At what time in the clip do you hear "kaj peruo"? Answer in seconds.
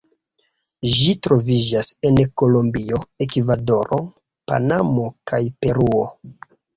5.33-6.01